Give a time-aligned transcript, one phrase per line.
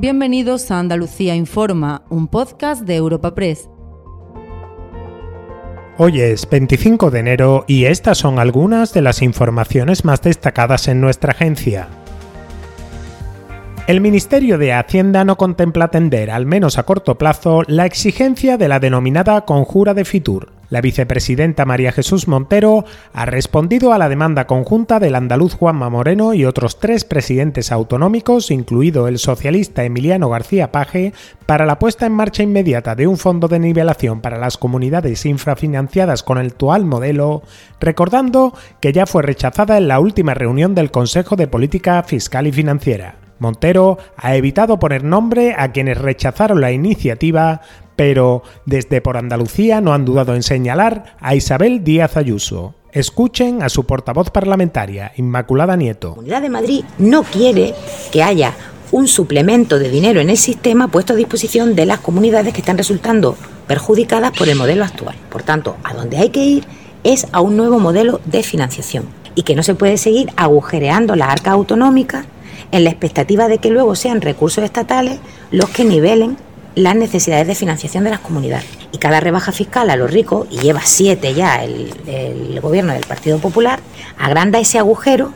[0.00, 3.68] Bienvenidos a Andalucía Informa, un podcast de Europa Press.
[5.98, 11.02] Hoy es 25 de enero y estas son algunas de las informaciones más destacadas en
[11.02, 11.88] nuestra agencia.
[13.88, 18.68] El Ministerio de Hacienda no contempla atender, al menos a corto plazo, la exigencia de
[18.68, 20.59] la denominada conjura de Fitur.
[20.70, 26.32] La vicepresidenta María Jesús Montero ha respondido a la demanda conjunta del andaluz Juanma Moreno
[26.32, 31.12] y otros tres presidentes autonómicos, incluido el socialista Emiliano García Paje,
[31.44, 36.22] para la puesta en marcha inmediata de un fondo de nivelación para las comunidades infrafinanciadas
[36.22, 37.42] con el actual modelo,
[37.80, 42.52] recordando que ya fue rechazada en la última reunión del Consejo de Política Fiscal y
[42.52, 43.16] Financiera.
[43.40, 47.62] Montero ha evitado poner nombre a quienes rechazaron la iniciativa,
[48.00, 52.74] pero desde por Andalucía no han dudado en señalar a Isabel Díaz Ayuso.
[52.92, 56.08] Escuchen a su portavoz parlamentaria, Inmaculada Nieto.
[56.08, 57.74] La Comunidad de Madrid no quiere
[58.10, 58.54] que haya
[58.90, 62.78] un suplemento de dinero en el sistema puesto a disposición de las comunidades que están
[62.78, 65.16] resultando perjudicadas por el modelo actual.
[65.28, 66.64] Por tanto, a donde hay que ir
[67.04, 71.28] es a un nuevo modelo de financiación y que no se puede seguir agujereando las
[71.28, 72.24] arcas autonómicas
[72.72, 75.18] en la expectativa de que luego sean recursos estatales
[75.50, 76.38] los que nivelen
[76.74, 78.66] las necesidades de financiación de las comunidades.
[78.92, 83.06] Y cada rebaja fiscal a los ricos, y lleva siete ya el, el gobierno del
[83.06, 83.80] Partido Popular,
[84.18, 85.32] agranda ese agujero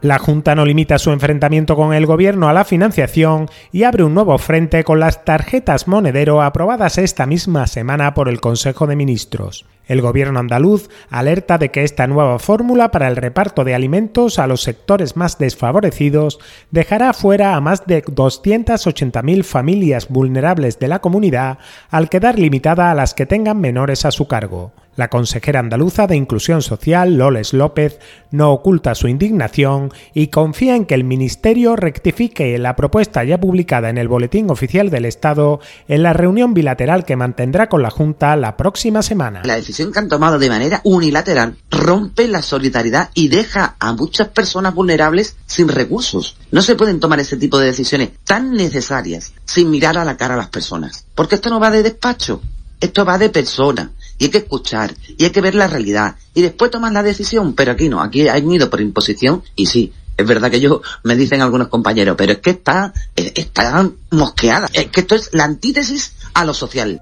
[0.00, 4.14] la Junta no limita su enfrentamiento con el gobierno a la financiación y abre un
[4.14, 9.66] nuevo frente con las tarjetas monedero aprobadas esta misma semana por el Consejo de Ministros.
[9.86, 14.46] El gobierno andaluz alerta de que esta nueva fórmula para el reparto de alimentos a
[14.46, 16.38] los sectores más desfavorecidos
[16.70, 21.58] dejará fuera a más de 280.000 familias vulnerables de la comunidad
[21.90, 24.72] al quedar limitada a las que tengan menores a su cargo.
[24.98, 28.00] La consejera andaluza de Inclusión Social, Loles López,
[28.32, 33.90] no oculta su indignación y confía en que el Ministerio rectifique la propuesta ya publicada
[33.90, 38.34] en el Boletín Oficial del Estado en la reunión bilateral que mantendrá con la Junta
[38.34, 39.42] la próxima semana.
[39.44, 44.26] La decisión que han tomado de manera unilateral rompe la solidaridad y deja a muchas
[44.26, 46.36] personas vulnerables sin recursos.
[46.50, 50.34] No se pueden tomar ese tipo de decisiones tan necesarias sin mirar a la cara
[50.34, 51.06] a las personas.
[51.14, 52.42] Porque esto no va de despacho,
[52.80, 56.42] esto va de persona y hay que escuchar y hay que ver la realidad y
[56.42, 60.26] después tomar la decisión, pero aquí no, aquí han ido por imposición y sí, es
[60.26, 65.00] verdad que yo me dicen algunos compañeros, pero es que está, está mosqueada, es que
[65.00, 67.00] esto es la antítesis a lo social.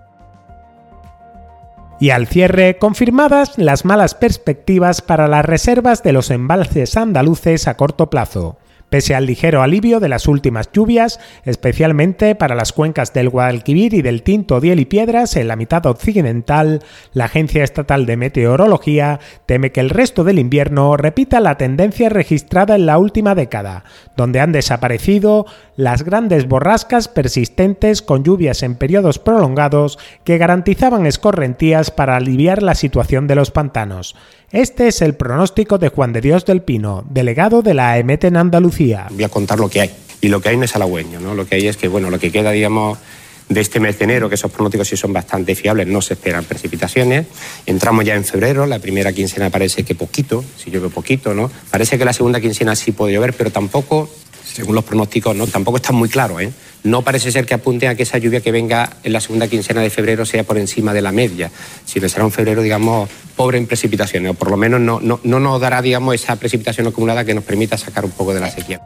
[1.98, 7.78] Y al cierre, confirmadas las malas perspectivas para las reservas de los embalses andaluces a
[7.78, 8.58] corto plazo.
[8.90, 14.02] Pese al ligero alivio de las últimas lluvias, especialmente para las cuencas del Guadalquivir y
[14.02, 16.82] del Tinto, Diel y Piedras en la mitad occidental,
[17.12, 22.76] la Agencia Estatal de Meteorología teme que el resto del invierno repita la tendencia registrada
[22.76, 23.84] en la última década,
[24.16, 25.46] donde han desaparecido
[25.76, 32.74] las grandes borrascas persistentes con lluvias en periodos prolongados que garantizaban escorrentías para aliviar la
[32.74, 34.14] situación de los pantanos.
[34.56, 38.38] Este es el pronóstico de Juan de Dios del Pino, delegado de la AEMET en
[38.38, 39.06] Andalucía.
[39.10, 39.90] Voy a contar lo que hay.
[40.22, 41.34] Y lo que hay no es halagüeño, ¿no?
[41.34, 42.96] Lo que hay es que, bueno, lo que queda, digamos,
[43.50, 46.44] de este mes de enero, que esos pronósticos sí son bastante fiables, no se esperan
[46.44, 47.26] precipitaciones.
[47.66, 51.50] Entramos ya en febrero, la primera quincena parece que poquito, si llueve poquito, ¿no?
[51.70, 54.08] Parece que la segunda quincena sí puede llover, pero tampoco,
[54.52, 55.46] según los pronósticos, ¿no?
[55.46, 56.52] Tampoco está muy claro, ¿eh?
[56.86, 59.82] no parece ser que apunte a que esa lluvia que venga en la segunda quincena
[59.82, 61.50] de febrero sea por encima de la media,
[61.84, 65.40] sino será un febrero, digamos, pobre en precipitaciones, o por lo menos no, no, no
[65.40, 68.80] nos dará, digamos, esa precipitación acumulada que nos permita sacar un poco de la sequía.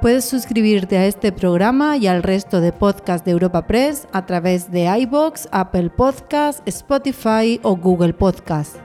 [0.00, 4.72] Puedes suscribirte a este programa y al resto de podcasts de Europa Press a través
[4.72, 8.81] de iBox, Apple Podcasts, Spotify o Google Podcasts.